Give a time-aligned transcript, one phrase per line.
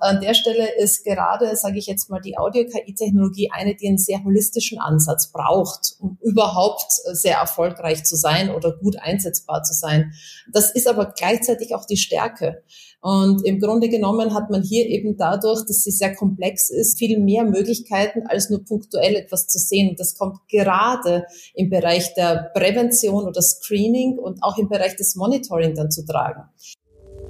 [0.00, 4.24] An der Stelle ist gerade, sage ich jetzt mal, die Audio-KI-Technologie eine, die einen sehr
[4.24, 10.12] holistischen Ansatz braucht, um überhaupt sehr erfolgreich zu sein oder gut einsetzbar zu sein.
[10.52, 12.62] Das ist aber gleichzeitig auch die Stärke.
[13.02, 17.18] Und im Grunde genommen hat man hier eben dadurch, dass sie sehr komplex ist, viel
[17.18, 19.90] mehr Möglichkeiten, als nur punktuell etwas zu sehen.
[19.90, 21.24] Und das kommt gerade
[21.54, 26.42] im Bereich der Prävention oder Screening und auch im Bereich des Monitoring dann zu tragen.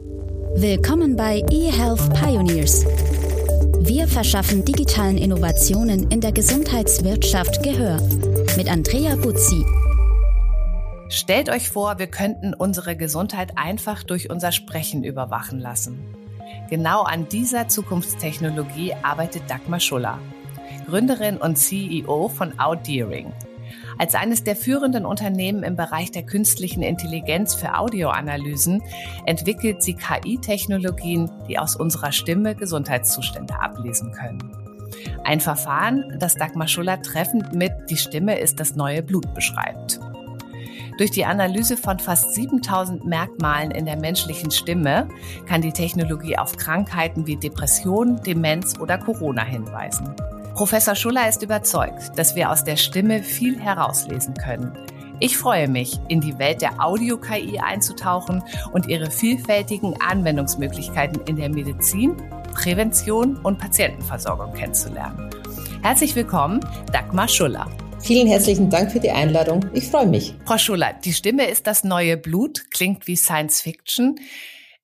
[0.02, 2.86] Willkommen bei eHealth Pioneers.
[3.80, 7.98] Wir verschaffen digitalen Innovationen in der Gesundheitswirtschaft Gehör.
[8.56, 9.62] Mit Andrea Buzzi.
[11.10, 15.98] Stellt euch vor, wir könnten unsere Gesundheit einfach durch unser Sprechen überwachen lassen.
[16.70, 20.18] Genau an dieser Zukunftstechnologie arbeitet Dagmar Schuller,
[20.86, 23.34] Gründerin und CEO von Outdeering.
[24.00, 28.82] Als eines der führenden Unternehmen im Bereich der künstlichen Intelligenz für Audioanalysen
[29.26, 34.56] entwickelt sie KI-Technologien, die aus unserer Stimme Gesundheitszustände ablesen können.
[35.22, 40.00] Ein Verfahren, das Dagmar Schuller treffend mit Die Stimme ist das neue Blut beschreibt.
[40.96, 45.08] Durch die Analyse von fast 7000 Merkmalen in der menschlichen Stimme
[45.44, 50.14] kann die Technologie auf Krankheiten wie Depression, Demenz oder Corona hinweisen.
[50.60, 54.76] Professor Schuller ist überzeugt, dass wir aus der Stimme viel herauslesen können.
[55.18, 58.42] Ich freue mich, in die Welt der Audio-KI einzutauchen
[58.74, 62.14] und ihre vielfältigen Anwendungsmöglichkeiten in der Medizin,
[62.52, 65.30] Prävention und Patientenversorgung kennenzulernen.
[65.80, 66.60] Herzlich willkommen,
[66.92, 67.66] Dagmar Schuller.
[68.00, 69.64] Vielen herzlichen Dank für die Einladung.
[69.72, 70.34] Ich freue mich.
[70.44, 74.20] Frau Schuller, die Stimme ist das neue Blut, klingt wie Science Fiction.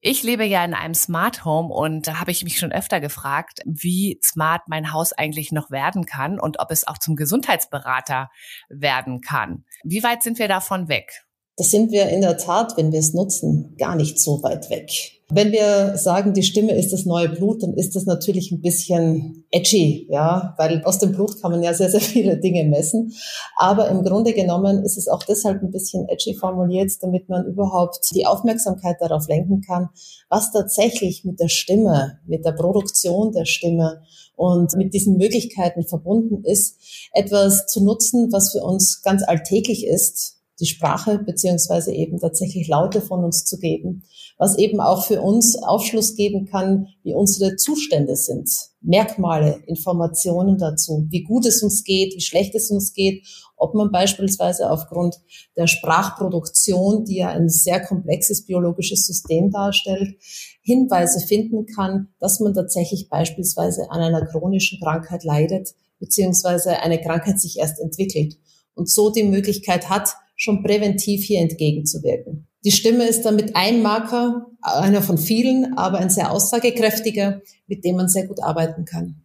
[0.00, 3.61] Ich lebe ja in einem Smart Home und da habe ich mich schon öfter gefragt,
[3.64, 8.30] wie smart mein Haus eigentlich noch werden kann und ob es auch zum Gesundheitsberater
[8.69, 9.64] werden kann.
[9.83, 11.26] Wie weit sind wir davon weg?
[11.57, 14.91] Das sind wir in der Tat, wenn wir es nutzen, gar nicht so weit weg.
[15.29, 19.45] Wenn wir sagen, die Stimme ist das neue Blut, dann ist das natürlich ein bisschen
[19.51, 23.13] edgy, ja, weil aus dem Blut kann man ja sehr, sehr viele Dinge messen.
[23.57, 27.98] Aber im Grunde genommen ist es auch deshalb ein bisschen edgy formuliert, damit man überhaupt
[28.14, 29.89] die Aufmerksamkeit darauf lenken kann,
[30.29, 34.03] was tatsächlich mit der Stimme, mit der Produktion der Stimme
[34.36, 36.77] und mit diesen Möglichkeiten verbunden ist,
[37.14, 43.00] etwas zu nutzen, was für uns ganz alltäglich ist, die Sprache beziehungsweise eben tatsächlich Laute
[43.00, 44.05] von uns zu geben,
[44.39, 48.50] was eben auch für uns Aufschluss geben kann, wie unsere Zustände sind,
[48.80, 53.90] Merkmale, Informationen dazu, wie gut es uns geht, wie schlecht es uns geht, ob man
[53.90, 55.17] beispielsweise aufgrund
[55.56, 60.17] der Sprachproduktion, die ja ein sehr komplexes biologisches System darstellt,
[60.62, 67.40] Hinweise finden kann, dass man tatsächlich beispielsweise an einer chronischen Krankheit leidet, beziehungsweise eine Krankheit
[67.40, 68.36] sich erst entwickelt
[68.74, 72.47] und so die Möglichkeit hat, schon präventiv hier entgegenzuwirken.
[72.64, 77.97] Die Stimme ist damit ein Marker, einer von vielen, aber ein sehr aussagekräftiger, mit dem
[77.97, 79.23] man sehr gut arbeiten kann.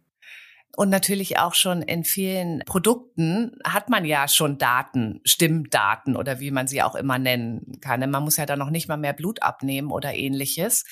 [0.74, 6.50] Und natürlich auch schon in vielen Produkten hat man ja schon Daten, Stimmdaten oder wie
[6.50, 8.08] man sie auch immer nennen kann.
[8.10, 10.84] Man muss ja da noch nicht mal mehr Blut abnehmen oder ähnliches.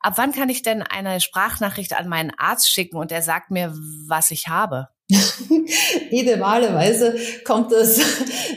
[0.00, 3.72] Ab wann kann ich denn eine Sprachnachricht an meinen Arzt schicken und er sagt mir,
[4.08, 4.88] was ich habe?
[6.10, 7.98] Idealerweise kommt das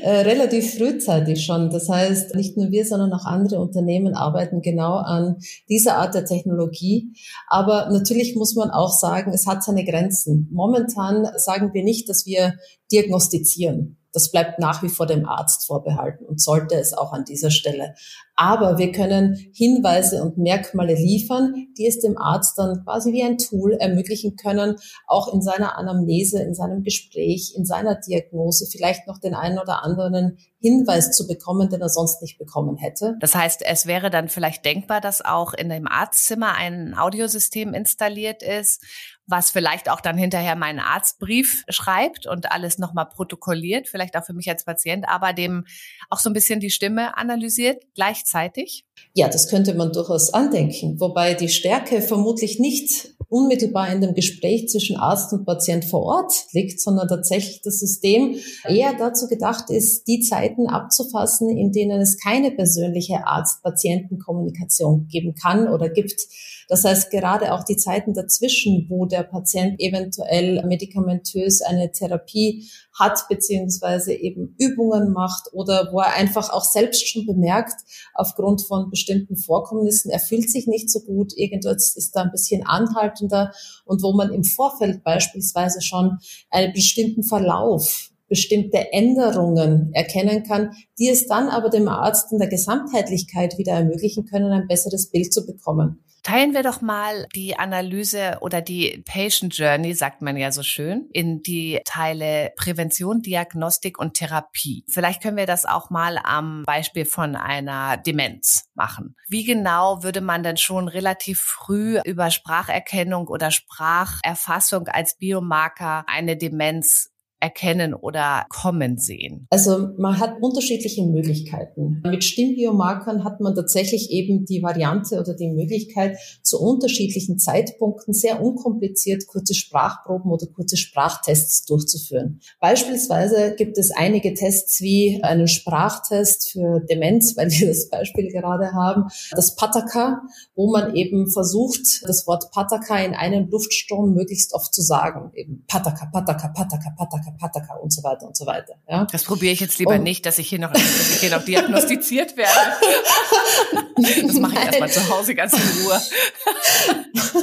[0.02, 1.70] äh, relativ frühzeitig schon.
[1.70, 5.38] Das heißt, nicht nur wir, sondern auch andere Unternehmen arbeiten genau an
[5.70, 7.14] dieser Art der Technologie.
[7.48, 10.50] Aber natürlich muss man auch sagen, es hat seine Grenzen.
[10.52, 12.54] Momentan sagen wir nicht, dass wir
[12.92, 13.98] diagnostizieren.
[14.14, 17.96] Das bleibt nach wie vor dem Arzt vorbehalten und sollte es auch an dieser Stelle.
[18.36, 23.38] Aber wir können Hinweise und Merkmale liefern, die es dem Arzt dann quasi wie ein
[23.38, 24.76] Tool ermöglichen können,
[25.08, 29.84] auch in seiner Anamnese, in seinem Gespräch, in seiner Diagnose vielleicht noch den einen oder
[29.84, 33.18] anderen Hinweis zu bekommen, den er sonst nicht bekommen hätte.
[33.20, 38.42] Das heißt, es wäre dann vielleicht denkbar, dass auch in dem Arztzimmer ein Audiosystem installiert
[38.42, 38.82] ist,
[39.28, 44.34] was vielleicht auch dann hinterher meinen Arztbrief schreibt und alles nochmal protokolliert, vielleicht auch für
[44.34, 45.66] mich als Patient, aber dem
[46.10, 48.86] auch so ein bisschen die Stimme analysiert gleichzeitig?
[49.14, 54.70] Ja, das könnte man durchaus andenken, wobei die Stärke vermutlich nicht unmittelbar in dem Gespräch
[54.70, 58.36] zwischen Arzt und Patient vor Ort liegt, sondern tatsächlich das System
[58.68, 65.68] eher dazu gedacht ist, die Zeiten abzufassen, in denen es keine persönliche Arzt-Patienten-Kommunikation geben kann
[65.68, 66.22] oder gibt.
[66.68, 73.28] Das heißt, gerade auch die Zeiten dazwischen, wo der Patient eventuell medikamentös eine Therapie hat,
[73.28, 77.82] beziehungsweise eben Übungen macht oder wo er einfach auch selbst schon bemerkt,
[78.14, 82.66] aufgrund von bestimmten Vorkommnissen, er fühlt sich nicht so gut, irgendwas ist da ein bisschen
[82.66, 83.52] anhaltender
[83.86, 86.20] und wo man im Vorfeld beispielsweise schon
[86.50, 92.48] einen bestimmten Verlauf bestimmte Änderungen erkennen kann, die es dann aber dem Arzt in der
[92.48, 96.04] Gesamtheitlichkeit wieder ermöglichen können, ein besseres Bild zu bekommen.
[96.24, 101.10] Teilen wir doch mal die Analyse oder die Patient Journey, sagt man ja so schön,
[101.12, 104.86] in die Teile Prävention, Diagnostik und Therapie.
[104.90, 109.16] Vielleicht können wir das auch mal am Beispiel von einer Demenz machen.
[109.28, 116.38] Wie genau würde man denn schon relativ früh über Spracherkennung oder Spracherfassung als Biomarker eine
[116.38, 117.13] Demenz
[117.44, 119.48] erkennen oder kommen sehen?
[119.50, 122.02] Also man hat unterschiedliche Möglichkeiten.
[122.06, 128.42] Mit Stimmbiomarkern hat man tatsächlich eben die Variante oder die Möglichkeit, zu unterschiedlichen Zeitpunkten sehr
[128.42, 132.40] unkompliziert kurze Sprachproben oder kurze Sprachtests durchzuführen.
[132.62, 138.72] Beispielsweise gibt es einige Tests wie einen Sprachtest für Demenz, weil wir das Beispiel gerade
[138.72, 140.22] haben, das Pataka,
[140.56, 145.32] wo man eben versucht, das Wort Pataka in einem Luftstrom möglichst oft zu sagen.
[145.34, 148.76] Eben Pataka, Pataka, Pataka, Pataka, Pataka und so weiter und so weiter.
[148.88, 149.06] Ja.
[149.12, 151.44] Das probiere ich jetzt lieber und, nicht, dass ich hier noch, dass ich hier noch
[151.44, 152.54] diagnostiziert werde.
[153.96, 156.02] Das mache ich erstmal zu Hause ganz in Ruhe.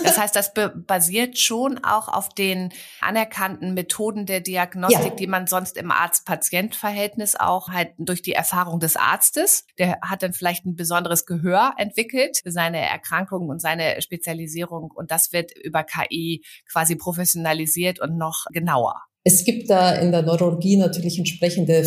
[0.04, 0.52] Das heißt, das
[0.86, 5.16] basiert schon auch auf den anerkannten Methoden der Diagnostik, ja.
[5.16, 10.32] die man sonst im Arzt-Patient-Verhältnis auch halt durch die Erfahrung des Arztes, der hat dann
[10.32, 15.84] vielleicht ein besonderes Gehör entwickelt für seine Erkrankungen und seine Spezialisierung und das wird über
[15.84, 19.09] KI quasi professionalisiert und noch genauer.
[19.24, 21.84] Es gibt da in der Neurologie natürlich entsprechende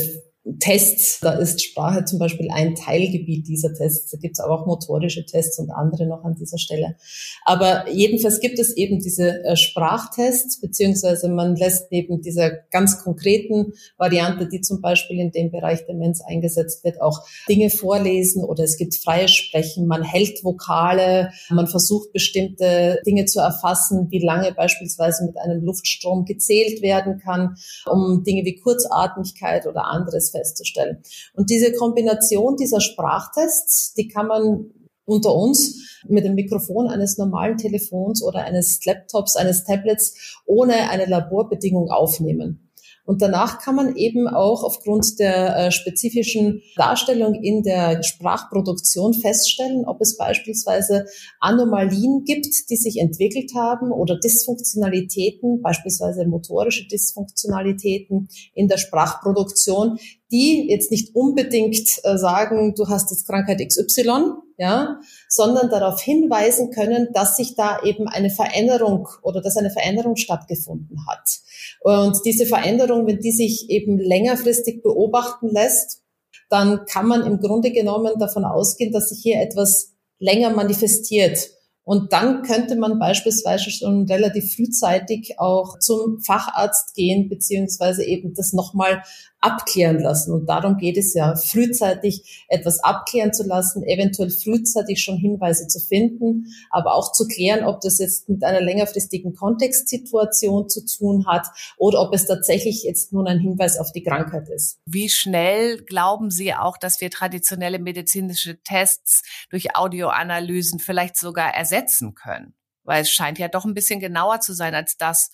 [0.60, 4.12] Tests, da ist Sprache zum Beispiel ein Teilgebiet dieser Tests.
[4.12, 6.98] Da gibt es aber auch motorische Tests und andere noch an dieser Stelle.
[7.45, 13.72] Aber jedenfalls gibt es eben diese äh, Sprachtests, beziehungsweise man lässt neben dieser ganz konkreten
[13.98, 18.75] Variante, die zum Beispiel in dem Bereich Demenz eingesetzt wird, auch Dinge vorlesen oder es
[18.75, 25.25] gibt freies Sprechen, man hält Vokale, man versucht bestimmte Dinge zu erfassen, wie lange beispielsweise
[25.25, 27.56] mit einem Luftstrom gezählt werden kann,
[27.86, 31.01] um Dinge wie Kurzatmigkeit oder anderes festzustellen.
[31.33, 34.71] Und diese Kombination dieser Sprachtests, die kann man
[35.06, 41.06] unter uns mit dem Mikrofon eines normalen Telefons oder eines Laptops, eines Tablets ohne eine
[41.06, 42.69] Laborbedingung aufnehmen.
[43.05, 49.85] Und danach kann man eben auch aufgrund der äh, spezifischen Darstellung in der Sprachproduktion feststellen,
[49.85, 51.05] ob es beispielsweise
[51.41, 59.97] Anomalien gibt, die sich entwickelt haben oder Dysfunktionalitäten, beispielsweise motorische Dysfunktionalitäten in der Sprachproduktion,
[60.31, 66.71] die jetzt nicht unbedingt äh, sagen, du hast jetzt Krankheit XY, ja, sondern darauf hinweisen
[66.71, 71.39] können, dass sich da eben eine Veränderung oder dass eine Veränderung stattgefunden hat.
[71.81, 76.01] Und diese Veränderung, wenn die sich eben längerfristig beobachten lässt,
[76.50, 81.49] dann kann man im Grunde genommen davon ausgehen, dass sich hier etwas länger manifestiert.
[81.85, 88.53] Und dann könnte man beispielsweise schon relativ frühzeitig auch zum Facharzt gehen, beziehungsweise eben das
[88.53, 89.03] nochmal
[89.44, 90.31] abklären lassen.
[90.34, 95.80] Und darum geht es ja, frühzeitig etwas abklären zu lassen, eventuell frühzeitig schon Hinweise zu
[95.80, 101.48] finden, aber auch zu klären, ob das jetzt mit einer längerfristigen Kontextsituation zu tun hat
[101.78, 104.80] oder ob es tatsächlich jetzt nun ein Hinweis auf die Krankheit ist.
[104.86, 112.16] Wie schnell glauben Sie auch, dass wir traditionelle medizinische Tests durch Audioanalysen vielleicht sogar ersetzen
[112.16, 112.54] können?
[112.84, 115.31] Weil es scheint ja doch ein bisschen genauer zu sein als das,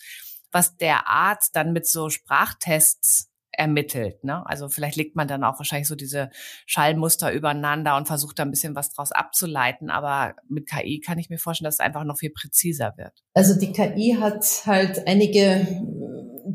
[0.51, 3.28] was der Arzt dann mit so Sprachtests
[3.59, 4.23] ermittelt.
[4.23, 4.43] Ne?
[4.47, 6.29] Also vielleicht legt man dann auch wahrscheinlich so diese
[6.65, 9.89] Schallmuster übereinander und versucht da ein bisschen was draus abzuleiten.
[9.89, 13.23] Aber mit KI kann ich mir vorstellen, dass es einfach noch viel präziser wird.
[13.33, 15.67] Also die KI hat halt einige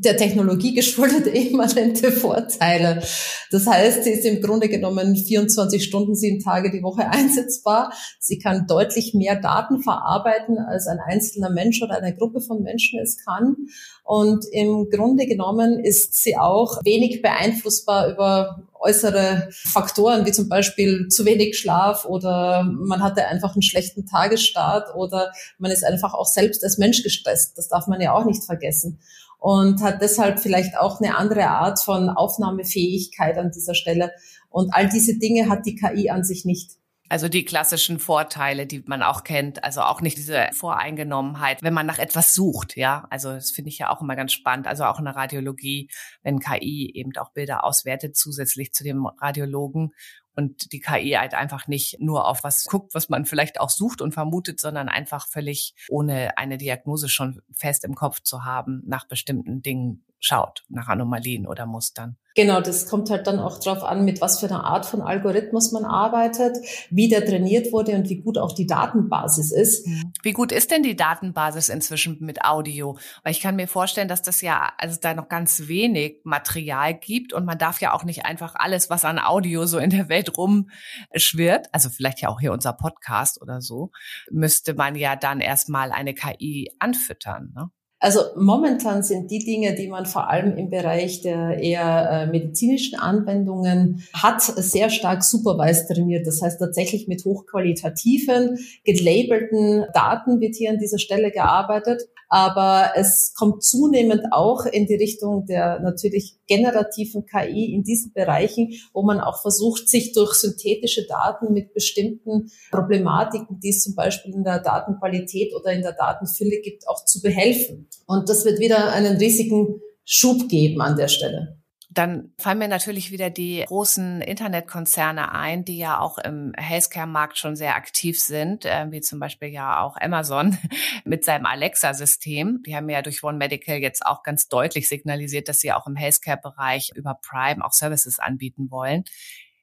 [0.00, 3.02] der Technologie geschuldete immanente Vorteile.
[3.50, 7.92] Das heißt, sie ist im Grunde genommen 24 Stunden, sieben Tage die Woche einsetzbar.
[8.18, 12.98] Sie kann deutlich mehr Daten verarbeiten, als ein einzelner Mensch oder eine Gruppe von Menschen
[12.98, 13.56] es kann.
[14.02, 21.08] Und im Grunde genommen ist sie auch wenig beeinflussbar über äußere Faktoren, wie zum Beispiel
[21.08, 26.26] zu wenig Schlaf oder man hatte einfach einen schlechten Tagesstart oder man ist einfach auch
[26.26, 27.56] selbst als Mensch gestresst.
[27.56, 28.98] Das darf man ja auch nicht vergessen
[29.44, 34.10] und hat deshalb vielleicht auch eine andere Art von Aufnahmefähigkeit an dieser Stelle.
[34.48, 36.78] Und all diese Dinge hat die KI an sich nicht.
[37.10, 41.84] Also die klassischen Vorteile, die man auch kennt, also auch nicht diese Voreingenommenheit, wenn man
[41.84, 43.06] nach etwas sucht, ja.
[43.10, 44.66] Also das finde ich ja auch immer ganz spannend.
[44.66, 45.90] Also auch in der Radiologie,
[46.22, 49.92] wenn KI eben auch Bilder auswertet, zusätzlich zu dem Radiologen
[50.36, 54.00] und die KI halt einfach nicht nur auf was guckt, was man vielleicht auch sucht
[54.00, 59.06] und vermutet, sondern einfach völlig ohne eine Diagnose schon fest im Kopf zu haben, nach
[59.06, 62.16] bestimmten Dingen schaut nach Anomalien oder Mustern.
[62.36, 65.70] Genau, das kommt halt dann auch drauf an, mit was für einer Art von Algorithmus
[65.70, 66.56] man arbeitet,
[66.90, 69.86] wie der trainiert wurde und wie gut auch die Datenbasis ist.
[69.86, 70.12] Mhm.
[70.22, 72.98] Wie gut ist denn die Datenbasis inzwischen mit Audio?
[73.22, 77.32] Weil ich kann mir vorstellen, dass das ja, also da noch ganz wenig Material gibt
[77.32, 80.36] und man darf ja auch nicht einfach alles, was an Audio so in der Welt
[80.36, 83.92] rumschwirrt, also vielleicht ja auch hier unser Podcast oder so,
[84.30, 87.52] müsste man ja dann erstmal eine KI anfüttern.
[87.54, 87.70] Ne?
[88.04, 92.98] Also momentan sind die Dinge, die man vor allem im Bereich der eher äh, medizinischen
[92.98, 96.26] Anwendungen hat, sehr stark supervised trainiert.
[96.26, 102.02] Das heißt tatsächlich mit hochqualitativen, gelabelten Daten wird hier an dieser Stelle gearbeitet.
[102.28, 108.72] Aber es kommt zunehmend auch in die Richtung der natürlich generativen KI in diesen Bereichen,
[108.92, 114.34] wo man auch versucht, sich durch synthetische Daten mit bestimmten Problematiken, die es zum Beispiel
[114.34, 117.88] in der Datenqualität oder in der Datenfülle gibt, auch zu behelfen.
[118.06, 121.63] Und das wird wieder einen riesigen Schub geben an der Stelle.
[121.94, 127.54] Dann fallen mir natürlich wieder die großen Internetkonzerne ein, die ja auch im Healthcare-Markt schon
[127.54, 130.58] sehr aktiv sind, äh, wie zum Beispiel ja auch Amazon
[131.04, 132.62] mit seinem Alexa-System.
[132.66, 135.94] Die haben ja durch One Medical jetzt auch ganz deutlich signalisiert, dass sie auch im
[135.94, 139.04] Healthcare-Bereich über Prime auch Services anbieten wollen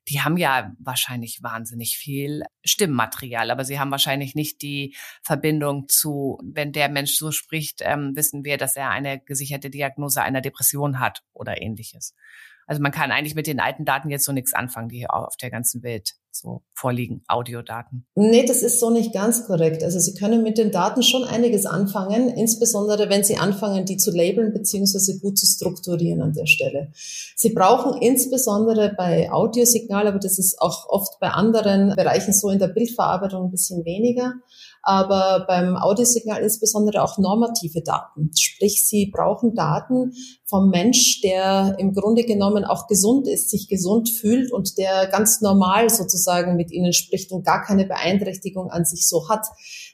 [0.07, 6.39] die haben ja wahrscheinlich wahnsinnig viel Stimmmaterial, aber sie haben wahrscheinlich nicht die Verbindung zu,
[6.43, 10.99] wenn der Mensch so spricht, ähm, wissen wir, dass er eine gesicherte Diagnose einer Depression
[10.99, 12.15] hat oder ähnliches.
[12.65, 15.35] Also man kann eigentlich mit den alten Daten jetzt so nichts anfangen, die hier auf
[15.37, 18.05] der ganzen Welt so vorliegen, Audiodaten.
[18.15, 19.83] Nee, das ist so nicht ganz korrekt.
[19.83, 24.11] Also Sie können mit den Daten schon einiges anfangen, insbesondere wenn Sie anfangen, die zu
[24.11, 25.19] labeln bzw.
[25.19, 26.91] gut zu strukturieren an der Stelle.
[27.35, 32.59] Sie brauchen insbesondere bei Audiosignal, aber das ist auch oft bei anderen Bereichen so in
[32.59, 34.33] der Bildverarbeitung ein bisschen weniger,
[34.83, 38.31] aber beim Audiosignal insbesondere auch normative Daten.
[38.35, 40.13] Sprich, Sie brauchen Daten
[40.45, 45.41] vom Mensch, der im Grunde genommen auch gesund ist, sich gesund fühlt und der ganz
[45.41, 46.20] normal sozusagen
[46.55, 49.45] mit Ihnen spricht und gar keine Beeinträchtigung an sich so hat.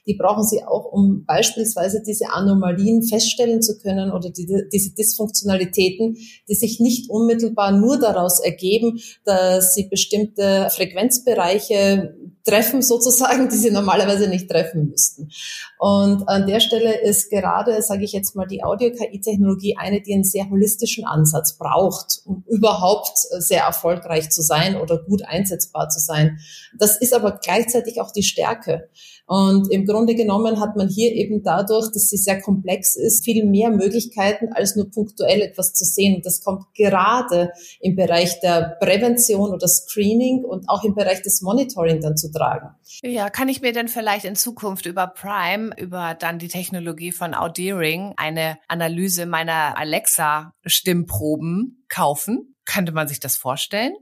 [0.08, 6.16] Die brauchen Sie auch, um beispielsweise diese Anomalien feststellen zu können oder die, diese Dysfunktionalitäten,
[6.48, 12.14] die sich nicht unmittelbar nur daraus ergeben, dass Sie bestimmte Frequenzbereiche
[12.48, 15.30] treffen sozusagen, die sie normalerweise nicht treffen müssten.
[15.78, 20.24] Und an der Stelle ist gerade, sage ich jetzt mal, die Audio-KI-Technologie eine, die einen
[20.24, 26.38] sehr holistischen Ansatz braucht, um überhaupt sehr erfolgreich zu sein oder gut einsetzbar zu sein.
[26.78, 28.88] Das ist aber gleichzeitig auch die Stärke.
[29.28, 33.44] Und im Grunde genommen hat man hier eben dadurch, dass sie sehr komplex ist, viel
[33.44, 36.16] mehr Möglichkeiten, als nur punktuell etwas zu sehen.
[36.16, 41.42] Und das kommt gerade im Bereich der Prävention oder Screening und auch im Bereich des
[41.42, 42.70] Monitoring dann zu tragen.
[43.02, 47.34] Ja, kann ich mir denn vielleicht in Zukunft über Prime, über dann die Technologie von
[47.34, 52.54] Audeering eine Analyse meiner Alexa-Stimmproben kaufen?
[52.64, 53.92] Könnte man sich das vorstellen?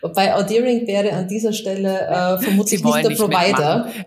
[0.00, 3.88] Wobei Audeering wäre an dieser Stelle äh, vermutlich nicht der nicht Provider.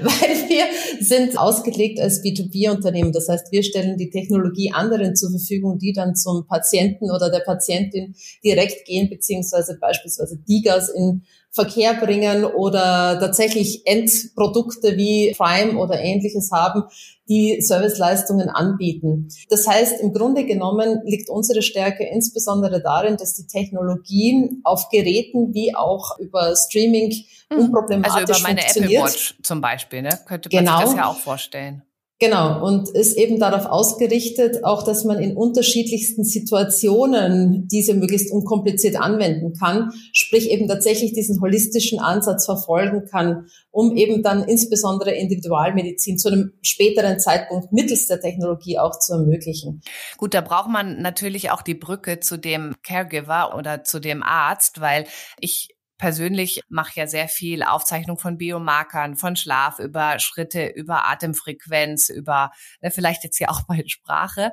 [0.00, 0.64] Weil wir
[1.00, 3.12] sind ausgelegt als B2B-Unternehmen.
[3.12, 7.40] Das heißt, wir stellen die Technologie anderen zur Verfügung, die dann zum Patienten oder der
[7.40, 11.22] Patientin direkt gehen, beziehungsweise beispielsweise DIGAs in
[11.54, 16.84] Verkehr bringen oder tatsächlich Endprodukte wie Prime oder ähnliches haben,
[17.28, 19.28] die Serviceleistungen anbieten.
[19.50, 25.52] Das heißt, im Grunde genommen liegt unsere Stärke insbesondere darin, dass die Technologie auf Geräten
[25.52, 27.12] wie auch über Streaming
[27.50, 30.18] unproblematisch Also über meine Apple Watch zum Beispiel, ne?
[30.26, 30.78] Könnte man genau.
[30.78, 31.82] sich das ja auch vorstellen.
[32.22, 38.94] Genau, und ist eben darauf ausgerichtet, auch dass man in unterschiedlichsten Situationen diese möglichst unkompliziert
[38.94, 46.16] anwenden kann, sprich eben tatsächlich diesen holistischen Ansatz verfolgen kann, um eben dann insbesondere Individualmedizin
[46.16, 49.82] zu einem späteren Zeitpunkt mittels der Technologie auch zu ermöglichen.
[50.16, 54.80] Gut, da braucht man natürlich auch die Brücke zu dem Caregiver oder zu dem Arzt,
[54.80, 55.06] weil
[55.40, 55.70] ich
[56.02, 62.50] persönlich mache ja sehr viel Aufzeichnung von Biomarkern, von Schlaf, über Schritte, über Atemfrequenz, über
[62.80, 64.50] ne, vielleicht jetzt ja auch bei Sprache.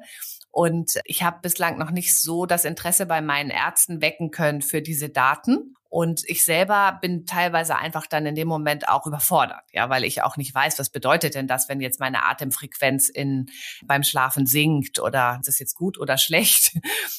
[0.52, 4.84] Und ich habe bislang noch nicht so das Interesse bei meinen Ärzten wecken können für
[4.84, 5.74] diese Daten.
[5.90, 10.22] Und ich selber bin teilweise einfach dann in dem Moment auch überfordert, ja, weil ich
[10.22, 13.48] auch nicht weiß, was bedeutet denn das, wenn jetzt meine Atemfrequenz in,
[13.84, 16.78] beim Schlafen sinkt oder ist das jetzt gut oder schlecht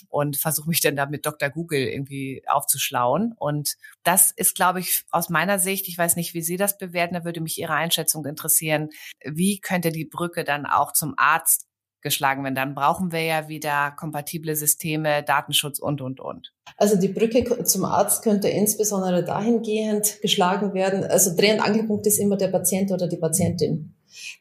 [0.08, 1.50] und versuche mich dann da mit Dr.
[1.50, 3.34] Google irgendwie aufzuschlauen.
[3.36, 7.14] Und das ist, glaube ich, aus meiner Sicht, ich weiß nicht, wie Sie das bewerten,
[7.14, 8.90] da würde mich Ihre Einschätzung interessieren.
[9.24, 11.66] Wie könnte die Brücke dann auch zum Arzt
[12.02, 12.54] geschlagen werden.
[12.54, 16.52] Dann brauchen wir ja wieder kompatible Systeme, Datenschutz und, und, und.
[16.76, 21.04] Also die Brücke zum Arzt könnte insbesondere dahingehend geschlagen werden.
[21.04, 23.94] Also Dreh- und Angelpunkt ist immer der Patient oder die Patientin.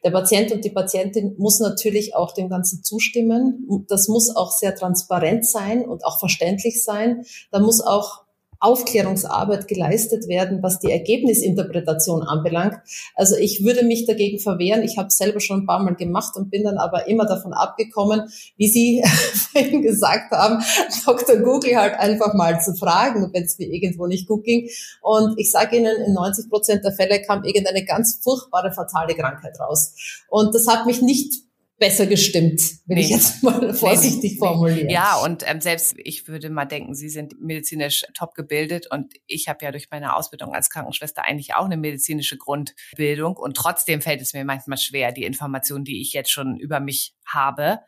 [0.04, 3.66] Der Patient und die Patientin muss natürlich auch dem Ganzen zustimmen.
[3.88, 7.24] Das muss auch sehr transparent sein und auch verständlich sein.
[7.50, 8.24] Da muss auch
[8.60, 12.76] Aufklärungsarbeit geleistet werden, was die Ergebnisinterpretation anbelangt.
[13.14, 14.82] Also ich würde mich dagegen verwehren.
[14.82, 18.28] Ich habe selber schon ein paar Mal gemacht und bin dann aber immer davon abgekommen,
[18.56, 19.02] wie Sie
[19.52, 20.62] vorhin gesagt haben,
[21.06, 21.36] Dr.
[21.36, 24.68] Google halt einfach mal zu fragen, wenn es mir irgendwo nicht gut ging.
[25.00, 29.58] Und ich sage Ihnen, in 90 Prozent der Fälle kam irgendeine ganz furchtbare, fatale Krankheit
[29.58, 29.94] raus.
[30.28, 31.49] Und das hat mich nicht
[31.80, 33.00] besser gestimmt, will nee.
[33.00, 34.90] ich jetzt mal vorsichtig nee, formulieren.
[34.90, 39.48] Ja, und ähm, selbst ich würde mal denken, Sie sind medizinisch top gebildet und ich
[39.48, 44.20] habe ja durch meine Ausbildung als Krankenschwester eigentlich auch eine medizinische Grundbildung und trotzdem fällt
[44.20, 47.80] es mir manchmal schwer, die Informationen, die ich jetzt schon über mich habe,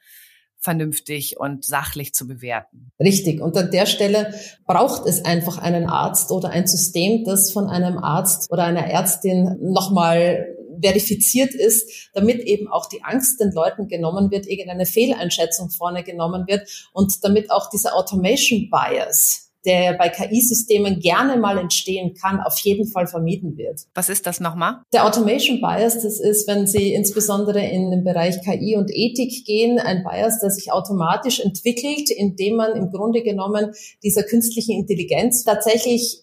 [0.62, 2.92] vernünftig und sachlich zu bewerten.
[3.00, 3.40] Richtig.
[3.40, 4.32] Und an der Stelle
[4.64, 9.58] braucht es einfach einen Arzt oder ein System, das von einem Arzt oder einer Ärztin
[9.60, 10.51] nochmal
[10.82, 16.46] verifiziert ist, damit eben auch die Angst den Leuten genommen wird, irgendeine Fehleinschätzung vorne genommen
[16.46, 22.58] wird und damit auch dieser Automation Bias der bei KI-Systemen gerne mal entstehen kann, auf
[22.58, 23.82] jeden Fall vermieden wird.
[23.94, 24.80] Was ist das nochmal?
[24.92, 29.78] Der Automation Bias, das ist, wenn Sie insbesondere in den Bereich KI und Ethik gehen,
[29.78, 33.72] ein Bias, der sich automatisch entwickelt, indem man im Grunde genommen
[34.02, 36.22] dieser künstlichen Intelligenz tatsächlich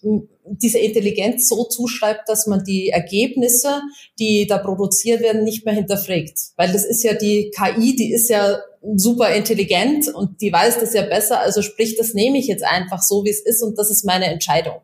[0.58, 3.82] diese Intelligenz so zuschreibt, dass man die Ergebnisse,
[4.18, 6.38] die da produziert werden, nicht mehr hinterfragt.
[6.56, 8.58] Weil das ist ja die KI, die ist ja
[8.94, 13.02] super intelligent und die weiß das ja besser, also sprich, das nehme ich jetzt einfach
[13.02, 14.80] so, wie es ist und das ist meine Entscheidung.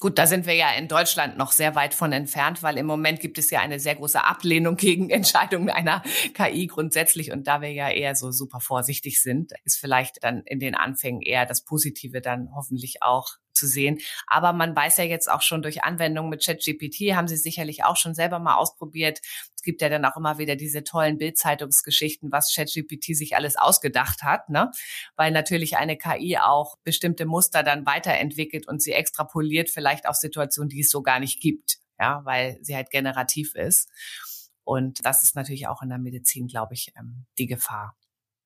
[0.00, 3.20] Gut, da sind wir ja in Deutschland noch sehr weit von entfernt, weil im Moment
[3.20, 7.32] gibt es ja eine sehr große Ablehnung gegen Entscheidungen einer KI grundsätzlich.
[7.32, 11.20] Und da wir ja eher so super vorsichtig sind, ist vielleicht dann in den Anfängen
[11.20, 13.98] eher das Positive dann hoffentlich auch zu sehen.
[14.26, 17.96] Aber man weiß ja jetzt auch schon durch Anwendungen mit ChatGPT, haben Sie sicherlich auch
[17.96, 19.20] schon selber mal ausprobiert.
[19.56, 24.22] Es gibt ja dann auch immer wieder diese tollen Bildzeitungsgeschichten, was ChatGPT sich alles ausgedacht
[24.22, 24.70] hat, ne?
[25.16, 30.68] Weil natürlich eine KI auch bestimmte Muster dann weiterentwickelt und sie extrapoliert vielleicht auf Situationen,
[30.68, 33.90] die es so gar nicht gibt, ja, weil sie halt generativ ist.
[34.64, 37.96] Und das ist natürlich auch in der Medizin, glaube ich, ähm, die Gefahr.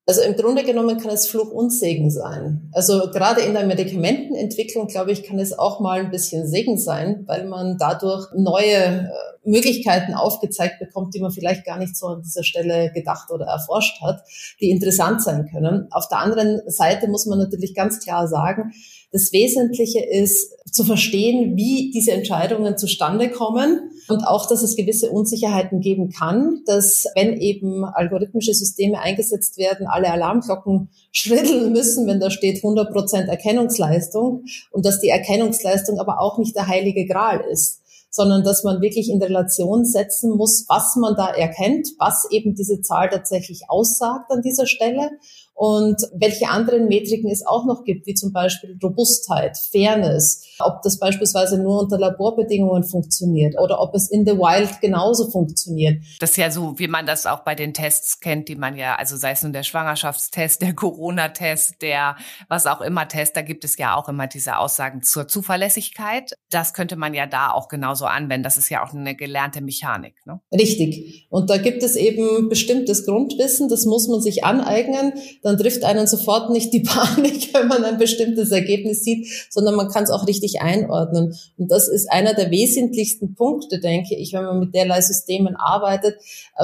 [0.07, 2.69] Also im Grunde genommen kann es Fluch und Segen sein.
[2.73, 7.25] Also gerade in der Medikamentenentwicklung, glaube ich, kann es auch mal ein bisschen Segen sein,
[7.27, 9.09] weil man dadurch neue äh,
[9.45, 14.01] Möglichkeiten aufgezeigt bekommt, die man vielleicht gar nicht so an dieser Stelle gedacht oder erforscht
[14.03, 14.23] hat,
[14.61, 15.89] die interessant sein können.
[15.91, 18.73] Auf der anderen Seite muss man natürlich ganz klar sagen,
[19.15, 25.09] das Wesentliche ist zu verstehen, wie diese Entscheidungen zustande kommen und auch, dass es gewisse
[25.09, 32.19] Unsicherheiten geben kann, dass wenn eben algorithmische Systeme eingesetzt werden, alle Alarmglocken schrillen müssen, wenn
[32.19, 37.41] da steht 100 Prozent Erkennungsleistung und dass die Erkennungsleistung aber auch nicht der heilige Gral
[37.51, 37.84] ist
[38.15, 42.81] sondern dass man wirklich in Relation setzen muss, was man da erkennt, was eben diese
[42.81, 45.11] Zahl tatsächlich aussagt an dieser Stelle
[45.55, 50.99] und welche anderen Metriken es auch noch gibt, wie zum Beispiel Robustheit, Fairness, ob das
[50.99, 56.03] beispielsweise nur unter Laborbedingungen funktioniert oder ob es in the wild genauso funktioniert.
[56.19, 58.97] Das ist ja so, wie man das auch bei den Tests kennt, die man ja,
[58.97, 62.17] also sei es nun der Schwangerschaftstest, der Corona-Test, der
[62.49, 66.33] was auch immer Test, da gibt es ja auch immer diese Aussagen zur Zuverlässigkeit.
[66.51, 68.43] Das könnte man ja da auch genauso anwenden.
[68.43, 70.15] Das ist ja auch eine gelernte Mechanik.
[70.27, 70.41] Ne?
[70.53, 71.29] Richtig.
[71.31, 75.13] Und da gibt es eben bestimmtes Grundwissen, das muss man sich aneignen
[75.45, 79.89] dann trifft einen sofort nicht die Panik, wenn man ein bestimmtes Ergebnis sieht, sondern man
[79.91, 81.37] kann es auch richtig einordnen.
[81.59, 86.17] Und das ist einer der wesentlichsten Punkte, denke ich, wenn man mit derlei Systemen arbeitet,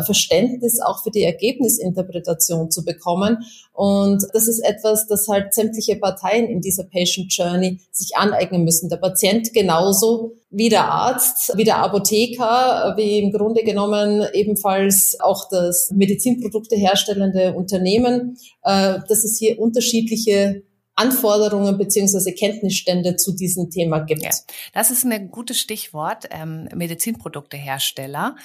[0.04, 3.44] Verständnis auch für die Ergebnisinterpretation zu bekommen.
[3.80, 8.90] Und das ist etwas, das halt sämtliche Parteien in dieser Patient Journey sich aneignen müssen.
[8.90, 15.48] Der Patient genauso wie der Arzt, wie der Apotheker, wie im Grunde genommen ebenfalls auch
[15.48, 20.62] das Medizinprodukte herstellende Unternehmen, äh, dass es hier unterschiedliche
[20.94, 24.22] Anforderungen beziehungsweise Kenntnisstände zu diesem Thema gibt.
[24.22, 24.30] Ja,
[24.74, 28.36] das ist ein gutes Stichwort, ähm, Medizinproduktehersteller.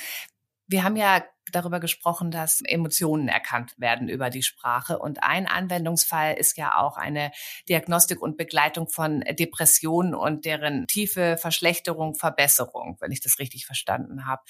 [0.67, 4.99] Wir haben ja darüber gesprochen, dass Emotionen erkannt werden über die Sprache.
[4.99, 7.31] Und ein Anwendungsfall ist ja auch eine
[7.69, 14.25] Diagnostik und Begleitung von Depressionen und deren tiefe Verschlechterung, Verbesserung, wenn ich das richtig verstanden
[14.25, 14.41] habe.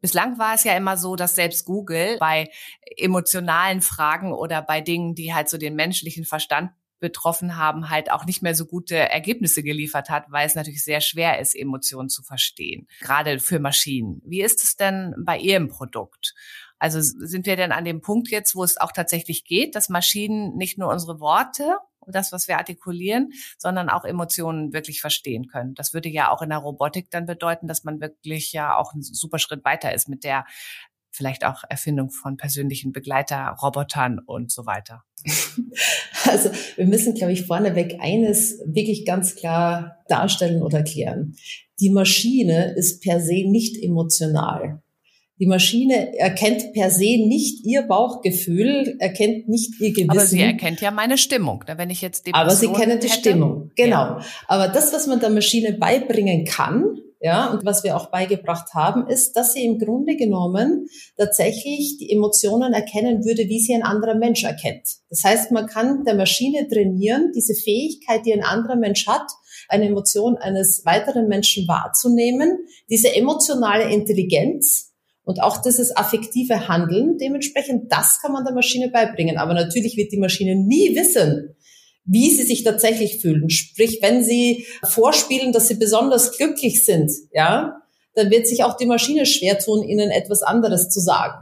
[0.00, 2.50] Bislang war es ja immer so, dass selbst Google bei
[2.96, 6.70] emotionalen Fragen oder bei Dingen, die halt so den menschlichen Verstand
[7.02, 11.02] betroffen haben, halt auch nicht mehr so gute Ergebnisse geliefert hat, weil es natürlich sehr
[11.02, 14.22] schwer ist, Emotionen zu verstehen, gerade für Maschinen.
[14.24, 16.34] Wie ist es denn bei Ihrem Produkt?
[16.78, 20.56] Also sind wir denn an dem Punkt jetzt, wo es auch tatsächlich geht, dass Maschinen
[20.56, 25.74] nicht nur unsere Worte und das, was wir artikulieren, sondern auch Emotionen wirklich verstehen können.
[25.74, 29.02] Das würde ja auch in der Robotik dann bedeuten, dass man wirklich ja auch einen
[29.02, 30.44] super Schritt weiter ist mit der
[31.12, 35.04] vielleicht auch Erfindung von persönlichen Begleiterrobotern und so weiter?
[36.24, 41.34] Also wir müssen, glaube ich, vorneweg eines wirklich ganz klar darstellen oder erklären.
[41.80, 44.82] Die Maschine ist per se nicht emotional.
[45.40, 50.10] Die Maschine erkennt per se nicht ihr Bauchgefühl, erkennt nicht ihr Gewissen.
[50.10, 51.78] Aber sie erkennt ja meine Stimmung, ne?
[51.78, 53.18] wenn ich jetzt Depression Aber sie kennt die hätte.
[53.18, 53.96] Stimmung, genau.
[53.96, 54.24] Ja.
[54.46, 59.06] Aber das, was man der Maschine beibringen kann, ja, und was wir auch beigebracht haben,
[59.06, 64.16] ist, dass sie im Grunde genommen tatsächlich die Emotionen erkennen würde, wie sie ein anderer
[64.16, 64.88] Mensch erkennt.
[65.08, 69.30] Das heißt, man kann der Maschine trainieren, diese Fähigkeit, die ein anderer Mensch hat,
[69.68, 72.58] eine Emotion eines weiteren Menschen wahrzunehmen,
[72.90, 79.38] diese emotionale Intelligenz und auch dieses affektive Handeln, dementsprechend, das kann man der Maschine beibringen.
[79.38, 81.54] Aber natürlich wird die Maschine nie wissen,
[82.04, 83.48] wie sie sich tatsächlich fühlen.
[83.50, 87.76] Sprich, wenn sie vorspielen, dass sie besonders glücklich sind, ja,
[88.14, 91.38] dann wird sich auch die Maschine schwer tun, ihnen etwas anderes zu sagen.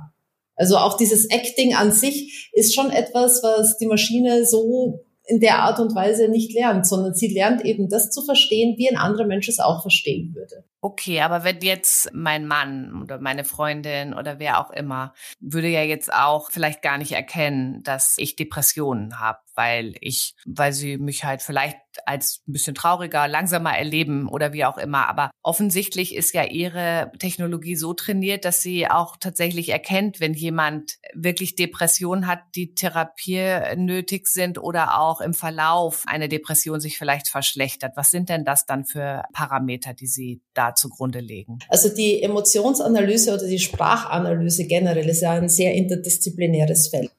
[0.55, 5.61] Also auch dieses Acting an sich ist schon etwas, was die Maschine so in der
[5.61, 9.27] Art und Weise nicht lernt, sondern sie lernt eben das zu verstehen, wie ein anderer
[9.27, 10.65] Mensch es auch verstehen würde.
[10.83, 15.83] Okay, aber wenn jetzt mein Mann oder meine Freundin oder wer auch immer, würde ja
[15.83, 21.25] jetzt auch vielleicht gar nicht erkennen, dass ich Depressionen habe, weil ich, weil sie mich
[21.25, 25.07] halt vielleicht als ein bisschen trauriger, langsamer erleben oder wie auch immer.
[25.09, 30.97] Aber offensichtlich ist ja ihre Technologie so trainiert, dass sie auch tatsächlich erkennt, wenn jemand
[31.13, 37.29] wirklich Depressionen hat, die Therapie nötig sind oder auch im Verlauf eine Depression sich vielleicht
[37.29, 37.97] verschlechtert.
[37.97, 41.59] Was sind denn das dann für Parameter, die Sie da zugrunde legen?
[41.69, 47.11] Also die Emotionsanalyse oder die Sprachanalyse generell ist ja ein sehr interdisziplinäres Feld.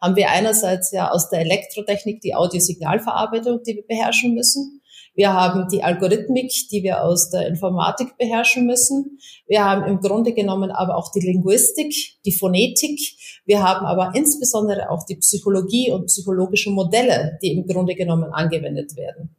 [0.00, 4.80] Haben wir einerseits ja aus der Elektrotechnik die Audiosignalverarbeitung, die wir beherrschen müssen.
[5.14, 9.18] Wir haben die Algorithmik, die wir aus der Informatik beherrschen müssen.
[9.46, 11.94] Wir haben im Grunde genommen aber auch die Linguistik,
[12.26, 13.00] die Phonetik.
[13.46, 18.96] Wir haben aber insbesondere auch die Psychologie und psychologische Modelle, die im Grunde genommen angewendet
[18.96, 19.36] werden.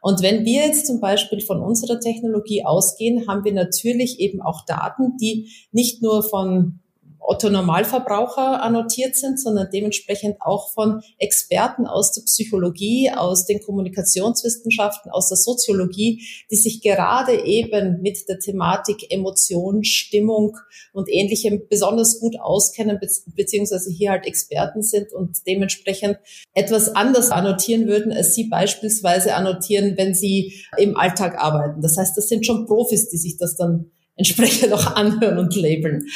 [0.00, 4.64] Und wenn wir jetzt zum Beispiel von unserer Technologie ausgehen, haben wir natürlich eben auch
[4.64, 6.80] Daten, die nicht nur von
[7.28, 15.10] Otto Normalverbraucher annotiert sind, sondern dementsprechend auch von Experten aus der Psychologie, aus den Kommunikationswissenschaften,
[15.10, 20.56] aus der Soziologie, die sich gerade eben mit der Thematik Emotion, Stimmung
[20.94, 22.98] und ähnlichem besonders gut auskennen,
[23.36, 26.16] beziehungsweise hier halt Experten sind und dementsprechend
[26.54, 31.82] etwas anders annotieren würden, als sie beispielsweise annotieren, wenn sie im Alltag arbeiten.
[31.82, 36.06] Das heißt, das sind schon Profis, die sich das dann entsprechend auch anhören und labeln.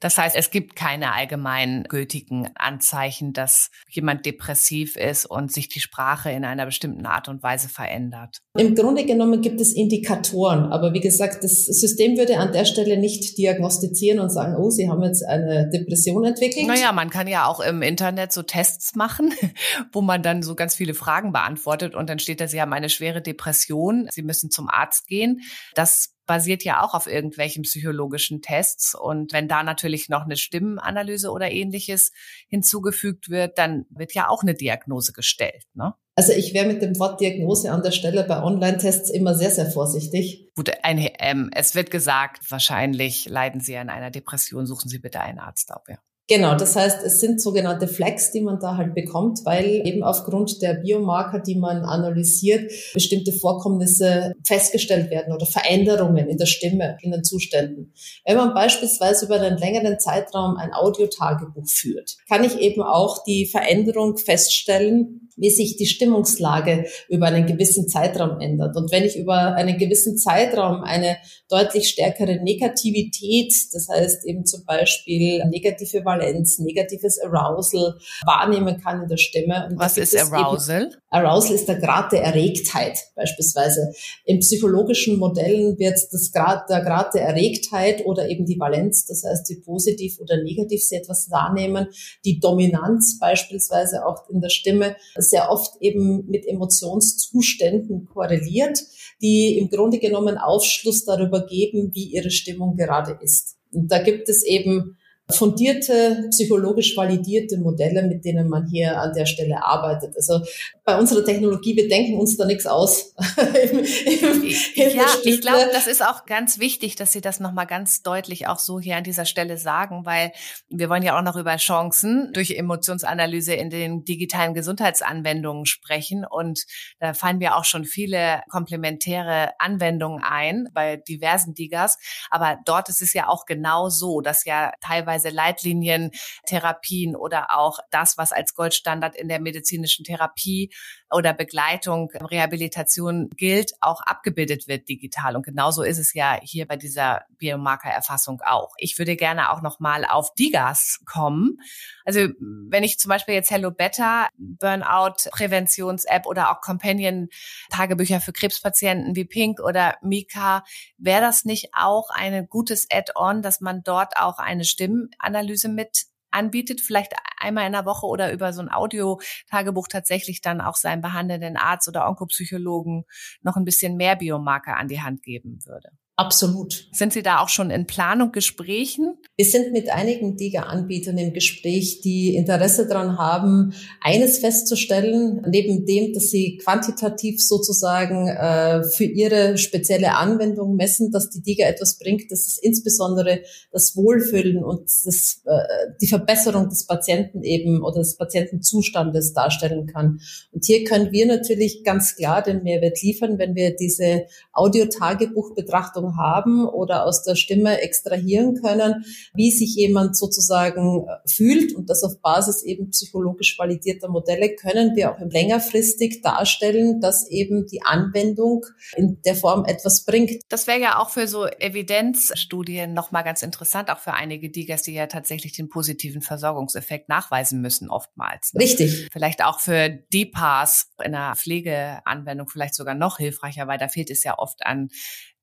[0.00, 5.80] Das heißt, es gibt keine allgemein gültigen Anzeichen, dass jemand depressiv ist und sich die
[5.80, 8.38] Sprache in einer bestimmten Art und Weise verändert.
[8.56, 12.96] Im Grunde genommen gibt es Indikatoren, aber wie gesagt, das System würde an der Stelle
[12.96, 16.68] nicht diagnostizieren und sagen, oh, Sie haben jetzt eine Depression entwickelt.
[16.68, 19.34] Naja, man kann ja auch im Internet so Tests machen,
[19.92, 22.88] wo man dann so ganz viele Fragen beantwortet und dann steht da, Sie haben eine
[22.88, 25.40] schwere Depression, Sie müssen zum Arzt gehen.
[25.74, 28.94] Das basiert ja auch auf irgendwelchen psychologischen Tests.
[28.94, 32.12] Und wenn da natürlich noch eine Stimmenanalyse oder ähnliches
[32.46, 35.64] hinzugefügt wird, dann wird ja auch eine Diagnose gestellt.
[35.74, 35.94] Ne?
[36.14, 39.70] Also ich wäre mit dem Wort Diagnose an der Stelle bei Online-Tests immer sehr, sehr
[39.70, 40.52] vorsichtig.
[40.54, 45.20] Gut, ein, ähm, es wird gesagt, wahrscheinlich leiden Sie an einer Depression, suchen Sie bitte
[45.20, 45.88] einen Arzt auf.
[45.88, 45.98] Ja.
[46.30, 50.60] Genau, das heißt, es sind sogenannte Flags, die man da halt bekommt, weil eben aufgrund
[50.60, 57.12] der Biomarker, die man analysiert, bestimmte Vorkommnisse festgestellt werden oder Veränderungen in der Stimme, in
[57.12, 57.94] den Zuständen.
[58.26, 63.46] Wenn man beispielsweise über einen längeren Zeitraum ein Audiotagebuch führt, kann ich eben auch die
[63.46, 68.76] Veränderung feststellen, wie sich die Stimmungslage über einen gewissen Zeitraum ändert.
[68.76, 71.16] Und wenn ich über einen gewissen Zeitraum eine
[71.48, 79.08] deutlich stärkere Negativität, das heißt eben zum Beispiel negative Valenz, negatives Arousal wahrnehmen kann in
[79.08, 79.68] der Stimme.
[79.76, 80.90] Was ist Arousal?
[81.10, 83.92] Arousal ist der Grad der Erregtheit beispielsweise.
[84.24, 89.24] In psychologischen Modellen wird das Grad, der Grad der Erregtheit oder eben die Valenz, das
[89.24, 91.86] heißt, wie positiv oder negativ sie etwas wahrnehmen,
[92.24, 94.96] die Dominanz beispielsweise auch in der Stimme,
[95.30, 98.78] sehr oft eben mit Emotionszuständen korreliert,
[99.20, 103.56] die im Grunde genommen Aufschluss darüber geben, wie ihre Stimmung gerade ist.
[103.72, 104.96] Und da gibt es eben
[105.30, 110.16] fundierte, psychologisch validierte Modelle, mit denen man hier an der Stelle arbeitet.
[110.16, 110.40] Also
[110.88, 113.14] bei unserer Technologie, wir denken uns da nichts aus.
[113.36, 118.02] Im, im, ja, ich glaube, das ist auch ganz wichtig, dass Sie das nochmal ganz
[118.02, 120.32] deutlich auch so hier an dieser Stelle sagen, weil
[120.70, 126.24] wir wollen ja auch noch über Chancen durch Emotionsanalyse in den digitalen Gesundheitsanwendungen sprechen.
[126.24, 126.64] Und
[127.00, 131.98] da fallen mir auch schon viele komplementäre Anwendungen ein bei diversen Digas.
[132.30, 136.12] Aber dort ist es ja auch genau so, dass ja teilweise Leitlinien,
[136.46, 140.70] Therapien oder auch das, was als Goldstandard in der medizinischen Therapie
[141.10, 145.36] oder Begleitung, Rehabilitation gilt, auch abgebildet wird digital.
[145.36, 148.74] Und genauso ist es ja hier bei dieser Biomarkererfassung auch.
[148.76, 151.58] Ich würde gerne auch noch mal auf Digas kommen.
[152.04, 157.28] Also wenn ich zum Beispiel jetzt Hello Better, Burnout Präventions-App oder auch Companion
[157.70, 160.62] Tagebücher für Krebspatienten wie Pink oder Mika,
[160.98, 166.80] wäre das nicht auch ein gutes Add-on, dass man dort auch eine Stimmenanalyse mit anbietet,
[166.80, 171.56] vielleicht einmal in der Woche oder über so ein Audio-Tagebuch tatsächlich dann auch seinem behandelnden
[171.56, 173.04] Arzt oder Onkopsychologen
[173.42, 175.90] noch ein bisschen mehr Biomarker an die Hand geben würde.
[176.18, 176.88] Absolut.
[176.90, 179.14] Sind Sie da auch schon in Planung, Gesprächen?
[179.36, 186.12] Wir sind mit einigen DIGA-Anbietern im Gespräch, die Interesse daran haben, eines festzustellen, neben dem,
[186.12, 192.32] dass sie quantitativ sozusagen äh, für ihre spezielle Anwendung messen, dass die DIGA etwas bringt,
[192.32, 198.16] dass es insbesondere das Wohlfühlen und das, äh, die Verbesserung des Patienten eben oder des
[198.16, 200.18] Patientenzustandes darstellen kann.
[200.50, 206.66] Und hier können wir natürlich ganz klar den Mehrwert liefern, wenn wir diese Audio-Tagebuch-Betrachtung haben
[206.66, 212.20] oder aus der Stimme extrahieren können, wie sich jemand sozusagen äh, fühlt und das auf
[212.20, 218.64] Basis eben psychologisch validierter Modelle können wir auch längerfristig darstellen, dass eben die Anwendung
[218.96, 220.42] in der Form etwas bringt.
[220.48, 224.94] Das wäre ja auch für so Evidenzstudien nochmal ganz interessant, auch für einige Digas, die
[224.94, 228.52] ja tatsächlich den positiven Versorgungseffekt nachweisen müssen oftmals.
[228.54, 228.60] Ne?
[228.60, 229.08] Richtig.
[229.12, 234.24] Vielleicht auch für DPAS in einer Pflegeanwendung vielleicht sogar noch hilfreicher, weil da fehlt es
[234.24, 234.88] ja oft an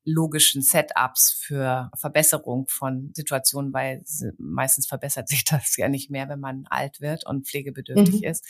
[0.06, 4.02] logischen Setups für Verbesserung von Situationen, weil
[4.38, 8.28] meistens verbessert sich das ja nicht mehr, wenn man alt wird und pflegebedürftig mhm.
[8.28, 8.46] ist.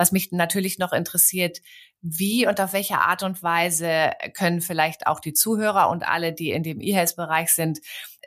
[0.00, 1.58] Was mich natürlich noch interessiert,
[2.00, 6.52] wie und auf welche Art und Weise können vielleicht auch die Zuhörer und alle, die
[6.52, 7.80] in dem E-Health-Bereich sind,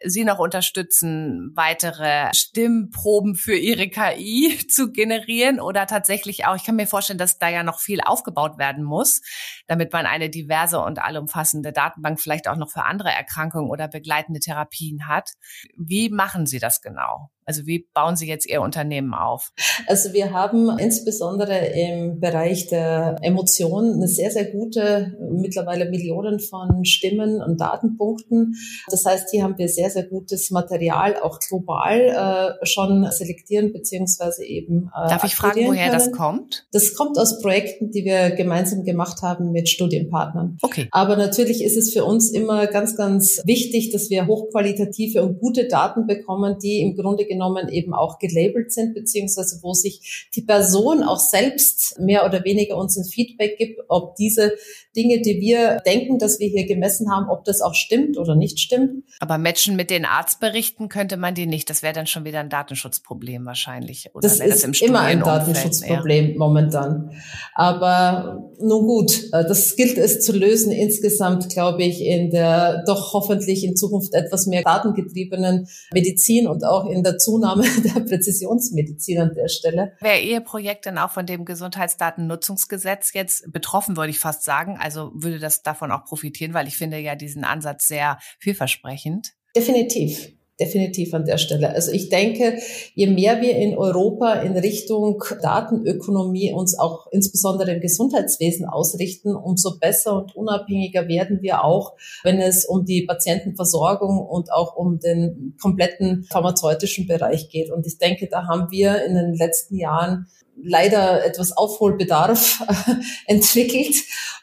[0.06, 6.76] Sie noch unterstützen, weitere Stimmproben für Ihre KI zu generieren oder tatsächlich auch, ich kann
[6.76, 9.22] mir vorstellen, dass da ja noch viel aufgebaut werden muss,
[9.66, 14.40] damit man eine diverse und allumfassende Datenbank vielleicht auch noch für andere Erkrankungen oder begleitende
[14.40, 15.32] Therapien hat.
[15.76, 17.32] Wie machen Sie das genau?
[17.46, 19.52] Also wie bauen Sie jetzt Ihr Unternehmen auf?
[19.88, 26.86] Also wir haben insbesondere im Bereich der Emotionen eine sehr, sehr gute, mittlerweile Millionen von
[26.86, 28.56] Stimmen und Datenpunkten.
[28.90, 34.46] Das heißt, hier haben wir sehr, sehr gutes Material, auch global äh, schon selektieren beziehungsweise
[34.46, 34.90] eben.
[34.96, 36.00] Äh, Darf ich fragen, woher können.
[36.00, 36.68] das kommt?
[36.72, 40.58] Das kommt aus Projekten, die wir gemeinsam gemacht haben mit Studienpartnern.
[40.62, 40.88] Okay.
[40.92, 45.68] Aber natürlich ist es für uns immer ganz, ganz wichtig, dass wir hochqualitative und gute
[45.68, 51.04] Daten bekommen, die im Grunde genommen eben auch gelabelt sind, beziehungsweise wo sich die Person
[51.04, 54.54] auch selbst mehr oder weniger uns ein Feedback gibt, ob diese
[54.96, 58.60] Dinge, die wir denken, dass wir hier gemessen haben, ob das auch stimmt oder nicht
[58.60, 59.04] stimmt.
[59.20, 61.70] Aber matchen mit den Arztberichten könnte man die nicht.
[61.70, 64.10] Das wäre dann schon wieder ein Datenschutzproblem wahrscheinlich.
[64.14, 66.38] Oder das ist das immer ein Datenschutzproblem ja.
[66.38, 67.12] momentan.
[67.56, 70.72] Aber nun gut, äh, das gilt es zu lösen.
[70.72, 76.86] Insgesamt glaube ich in der doch hoffentlich in Zukunft etwas mehr datengetriebenen Medizin und auch
[76.90, 79.94] in der Zunahme der Präzisionsmedizin an der Stelle.
[80.00, 84.78] Wäre Ihr Projekt denn auch von dem Gesundheitsdatennutzungsgesetz jetzt betroffen, würde ich fast sagen?
[84.80, 89.34] Also würde das davon auch profitieren, weil ich finde ja diesen Ansatz sehr vielversprechend.
[89.56, 91.70] Definitiv definitiv an der Stelle.
[91.70, 92.60] Also ich denke,
[92.94, 99.80] je mehr wir in Europa in Richtung Datenökonomie uns auch insbesondere im Gesundheitswesen ausrichten, umso
[99.80, 105.56] besser und unabhängiger werden wir auch, wenn es um die Patientenversorgung und auch um den
[105.60, 107.72] kompletten pharmazeutischen Bereich geht.
[107.72, 110.28] Und ich denke, da haben wir in den letzten Jahren
[110.62, 112.64] leider etwas Aufholbedarf
[113.28, 113.96] entwickelt.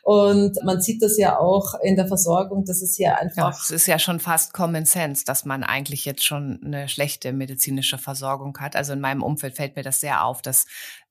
[0.02, 3.52] Und man sieht das ja auch in der Versorgung, dass es hier einfach.
[3.52, 7.32] Ja, es ist ja schon fast Common Sense, dass man eigentlich jetzt schon eine schlechte
[7.32, 8.76] medizinische Versorgung hat.
[8.76, 10.66] Also in meinem Umfeld fällt mir das sehr auf, dass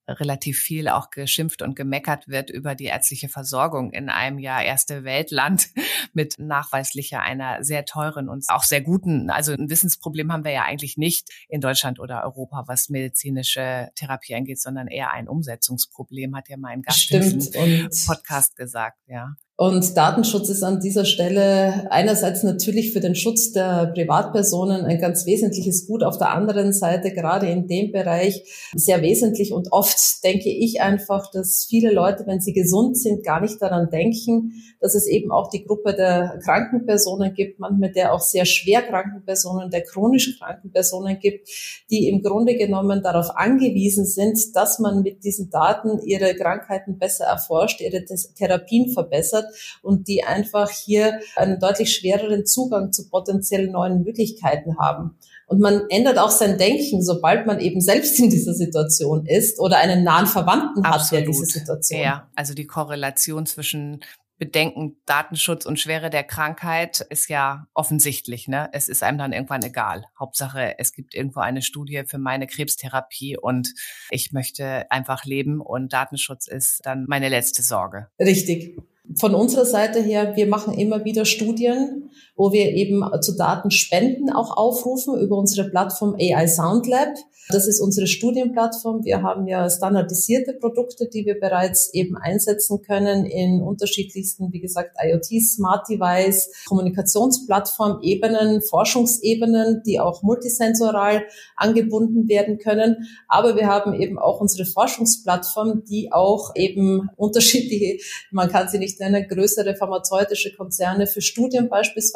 [0.10, 5.04] relativ viel auch geschimpft und gemeckert wird über die ärztliche Versorgung in einem ja erste
[5.04, 5.70] Weltland
[6.14, 10.64] mit nachweislicher einer sehr teuren und auch sehr guten, also ein Wissensproblem haben wir ja
[10.64, 16.50] eigentlich nicht in Deutschland oder Europa, was medizinische Therapie angeht, sondern eher ein Umsetzungsproblem, hat
[16.50, 17.56] ja mein Gast Stimmt.
[17.56, 19.36] im Podcast gesagt, ja.
[19.60, 25.26] Und Datenschutz ist an dieser Stelle einerseits natürlich für den Schutz der Privatpersonen ein ganz
[25.26, 29.52] wesentliches Gut, auf der anderen Seite gerade in dem Bereich sehr wesentlich.
[29.52, 33.90] Und oft denke ich einfach, dass viele Leute, wenn sie gesund sind, gar nicht daran
[33.90, 38.46] denken, dass es eben auch die Gruppe der kranken Personen gibt, manchmal der auch sehr
[38.46, 41.50] schwer kranken Personen, der chronisch kranken Personen gibt,
[41.90, 47.26] die im Grunde genommen darauf angewiesen sind, dass man mit diesen Daten ihre Krankheiten besser
[47.26, 49.49] erforscht, ihre Therapien verbessert
[49.82, 55.18] und die einfach hier einen deutlich schwereren Zugang zu potenziell neuen Möglichkeiten haben.
[55.50, 59.78] Und man ändert auch sein Denken, sobald man eben selbst in dieser Situation ist oder
[59.78, 61.02] einen nahen Verwandten Absolut.
[61.02, 62.02] hat, der diese Situation.
[62.02, 64.02] Ja, also die Korrelation zwischen
[64.40, 68.48] Bedenken, Datenschutz und Schwere der Krankheit ist ja offensichtlich.
[68.48, 68.70] Ne?
[68.72, 70.06] Es ist einem dann irgendwann egal.
[70.18, 73.74] Hauptsache, es gibt irgendwo eine Studie für meine Krebstherapie und
[74.12, 78.08] ich möchte einfach leben und Datenschutz ist dann meine letzte Sorge.
[78.18, 78.78] Richtig
[79.16, 84.56] von unserer Seite her, wir machen immer wieder Studien, wo wir eben zu Datenspenden auch
[84.56, 87.16] aufrufen über unsere Plattform AI Sound Lab.
[87.52, 89.04] Das ist unsere Studienplattform.
[89.04, 94.96] Wir haben ja standardisierte Produkte, die wir bereits eben einsetzen können in unterschiedlichsten, wie gesagt,
[95.04, 101.24] IoT, Smart Device, Kommunikationsplattform-Ebenen, Forschungsebenen, die auch multisensoral
[101.56, 103.08] angebunden werden können.
[103.28, 107.98] Aber wir haben eben auch unsere Forschungsplattform, die auch eben unterschiedliche,
[108.32, 112.09] man kann sie nicht nennen, größere pharmazeutische Konzerne für Studien beispielsweise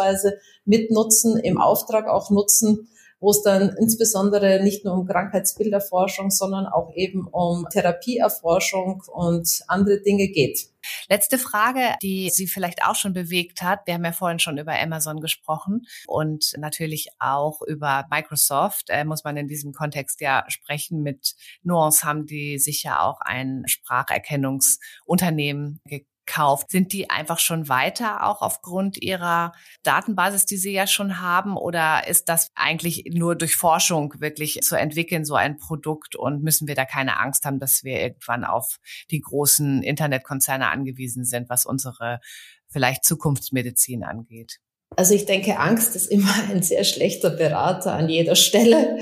[0.65, 2.87] mitnutzen, im Auftrag auch nutzen
[3.23, 10.01] wo es dann insbesondere nicht nur um Krankheitsbilderforschung, sondern auch eben um Therapieerforschung und andere
[10.01, 10.67] Dinge geht.
[11.07, 13.79] Letzte Frage, die Sie vielleicht auch schon bewegt hat.
[13.85, 18.89] Wir haben ja vorhin schon über Amazon gesprochen und natürlich auch über Microsoft.
[18.89, 21.01] Äh, muss man in diesem Kontext ja sprechen.
[21.01, 28.25] Mit Nuance haben die sicher auch ein Spracherkennungsunternehmen gekauft kauft, sind die einfach schon weiter
[28.25, 31.57] auch aufgrund ihrer Datenbasis, die sie ja schon haben?
[31.57, 36.15] Oder ist das eigentlich nur durch Forschung wirklich zu entwickeln, so ein Produkt?
[36.15, 38.79] Und müssen wir da keine Angst haben, dass wir irgendwann auf
[39.11, 42.19] die großen Internetkonzerne angewiesen sind, was unsere
[42.67, 44.59] vielleicht Zukunftsmedizin angeht?
[44.95, 48.99] Also ich denke, Angst ist immer ein sehr schlechter Berater an jeder Stelle.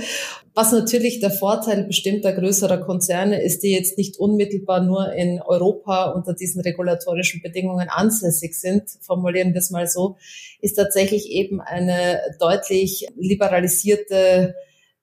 [0.53, 6.11] Was natürlich der Vorteil bestimmter größerer Konzerne ist, die jetzt nicht unmittelbar nur in Europa
[6.11, 10.17] unter diesen regulatorischen Bedingungen ansässig sind, formulieren wir es mal so,
[10.59, 14.55] ist tatsächlich eben eine deutlich liberalisierte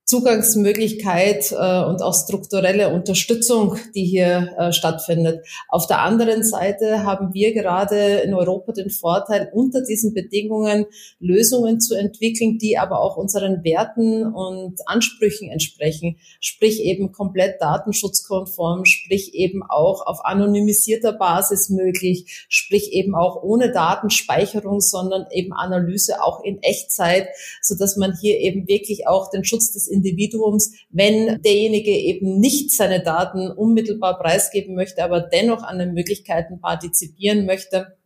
[0.09, 5.47] Zugangsmöglichkeit äh, und auch strukturelle Unterstützung, die hier äh, stattfindet.
[5.69, 10.87] Auf der anderen Seite haben wir gerade in Europa den Vorteil, unter diesen Bedingungen
[11.21, 18.87] Lösungen zu entwickeln, die aber auch unseren Werten und Ansprüchen entsprechen, sprich eben komplett datenschutzkonform,
[18.87, 26.23] sprich eben auch auf anonymisierter Basis möglich, sprich eben auch ohne Datenspeicherung, sondern eben Analyse
[26.25, 27.29] auch in Echtzeit,
[27.61, 32.73] so dass man hier eben wirklich auch den Schutz des Individuums, wenn derjenige eben nicht
[32.73, 37.99] seine Daten unmittelbar preisgeben möchte, aber dennoch an den Möglichkeiten partizipieren möchte,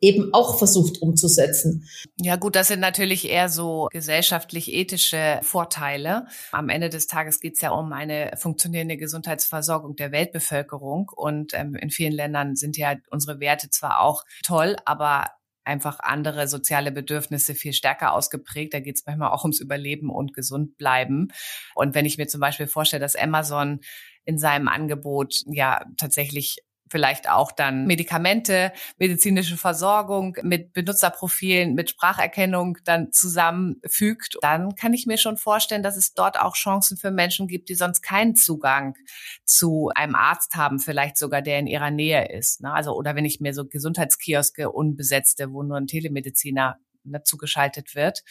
[0.00, 1.88] eben auch versucht umzusetzen.
[2.20, 6.26] Ja gut, das sind natürlich eher so gesellschaftlich-ethische Vorteile.
[6.52, 11.10] Am Ende des Tages geht es ja um eine funktionierende Gesundheitsversorgung der Weltbevölkerung.
[11.14, 15.26] Und ähm, in vielen Ländern sind ja unsere Werte zwar auch toll, aber
[15.68, 18.74] einfach andere soziale Bedürfnisse viel stärker ausgeprägt.
[18.74, 21.28] Da geht es manchmal auch ums Überleben und gesund bleiben.
[21.74, 23.80] Und wenn ich mir zum Beispiel vorstelle, dass Amazon
[24.24, 26.58] in seinem Angebot ja tatsächlich
[26.90, 35.06] vielleicht auch dann Medikamente, medizinische Versorgung mit Benutzerprofilen, mit Spracherkennung dann zusammenfügt, dann kann ich
[35.06, 38.96] mir schon vorstellen, dass es dort auch Chancen für Menschen gibt, die sonst keinen Zugang
[39.44, 42.60] zu einem Arzt haben, vielleicht sogar der in ihrer Nähe ist.
[42.60, 42.72] Ne?
[42.72, 48.22] Also oder wenn ich mir so Gesundheitskioske unbesetzte, wo nur ein Telemediziner dazu geschaltet wird,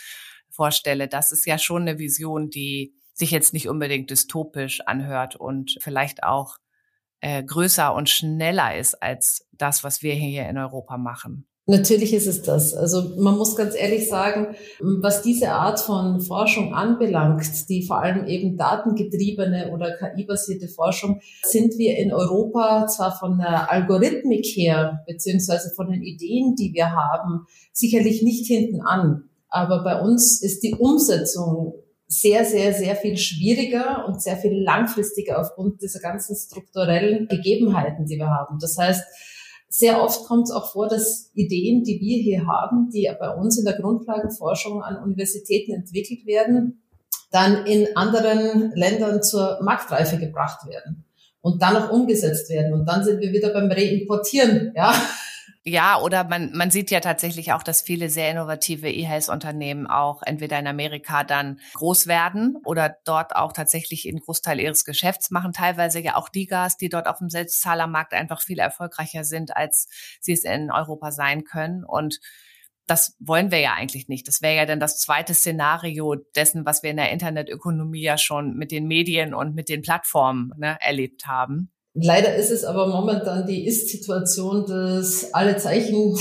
[0.49, 5.77] vorstelle, das ist ja schon eine Vision, die sich jetzt nicht unbedingt dystopisch anhört und
[5.81, 6.57] vielleicht auch
[7.21, 11.47] äh, größer und schneller ist als das, was wir hier in Europa machen.
[11.69, 12.73] Natürlich ist es das.
[12.73, 18.25] Also man muss ganz ehrlich sagen, was diese Art von Forschung anbelangt, die vor allem
[18.25, 25.75] eben datengetriebene oder KI-basierte Forschung, sind wir in Europa zwar von der Algorithmik her, beziehungsweise
[25.75, 29.25] von den Ideen, die wir haben, sicherlich nicht hinten an.
[29.49, 31.73] Aber bei uns ist die Umsetzung
[32.07, 38.17] sehr, sehr, sehr viel schwieriger und sehr viel langfristiger aufgrund dieser ganzen strukturellen Gegebenheiten, die
[38.17, 38.59] wir haben.
[38.59, 39.03] Das heißt,
[39.69, 43.57] sehr oft kommt es auch vor, dass Ideen, die wir hier haben, die bei uns
[43.57, 46.81] in der Grundlagenforschung an Universitäten entwickelt werden,
[47.31, 51.03] dann in anderen Ländern zur Marktreife gebracht werden
[51.41, 52.73] und dann auch umgesetzt werden.
[52.73, 54.93] Und dann sind wir wieder beim Reimportieren, ja.
[55.69, 60.57] Ja, oder man, man sieht ja tatsächlich auch, dass viele sehr innovative E-Health-Unternehmen auch entweder
[60.57, 65.51] in Amerika dann groß werden oder dort auch tatsächlich einen Großteil ihres Geschäfts machen.
[65.51, 69.89] Teilweise ja auch Digas, die dort auf dem Selbstzahlermarkt einfach viel erfolgreicher sind, als
[70.21, 71.83] sie es in Europa sein können.
[71.83, 72.21] Und
[72.85, 74.25] das wollen wir ja eigentlich nicht.
[74.29, 78.55] Das wäre ja dann das zweite Szenario dessen, was wir in der Internetökonomie ja schon
[78.55, 81.73] mit den Medien und mit den Plattformen ne, erlebt haben.
[81.99, 86.15] Leider ist es aber momentan die Ist-Situation, dass alle Zeichen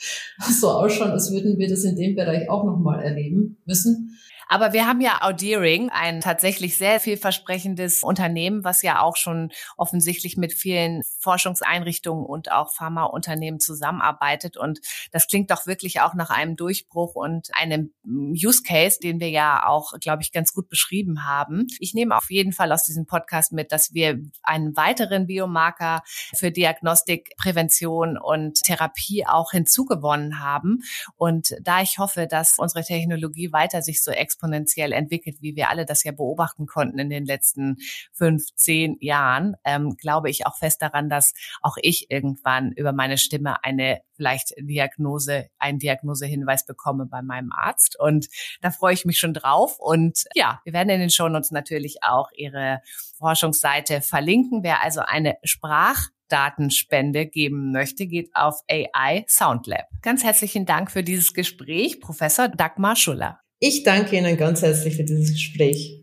[0.60, 4.18] so ausschauen, als würden wir das in dem Bereich auch nochmal erleben müssen.
[4.52, 10.36] Aber wir haben ja Audeering, ein tatsächlich sehr vielversprechendes Unternehmen, was ja auch schon offensichtlich
[10.36, 14.58] mit vielen Forschungseinrichtungen und auch Pharmaunternehmen zusammenarbeitet.
[14.58, 14.80] Und
[15.10, 19.66] das klingt doch wirklich auch nach einem Durchbruch und einem Use Case, den wir ja
[19.66, 21.66] auch, glaube ich, ganz gut beschrieben haben.
[21.78, 26.02] Ich nehme auf jeden Fall aus diesem Podcast mit, dass wir einen weiteren Biomarker
[26.36, 30.82] für Diagnostik, Prävention und Therapie auch hinzugewonnen haben.
[31.16, 34.10] Und da ich hoffe, dass unsere Technologie weiter sich so
[34.42, 37.76] exponentiell entwickelt, wie wir alle das ja beobachten konnten in den letzten
[38.12, 43.18] fünf, zehn Jahren, ähm, glaube ich auch fest daran, dass auch ich irgendwann über meine
[43.18, 47.98] Stimme eine vielleicht Diagnose, einen Diagnosehinweis bekomme bei meinem Arzt.
[47.98, 48.28] Und
[48.60, 49.78] da freue ich mich schon drauf.
[49.78, 52.80] Und ja, wir werden in den Shownotes natürlich auch Ihre
[53.18, 54.62] Forschungsseite verlinken.
[54.62, 59.86] Wer also eine Sprach Datenspende geben möchte, geht auf AI Soundlab.
[60.00, 63.42] Ganz herzlichen Dank für dieses Gespräch, Professor Dagmar Schuller.
[63.64, 66.00] Ich danke Ihnen ganz herzlich für dieses Gespräch.